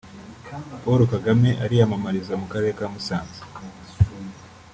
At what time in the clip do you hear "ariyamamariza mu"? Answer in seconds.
1.65-2.45